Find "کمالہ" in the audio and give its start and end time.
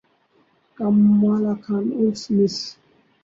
0.77-1.53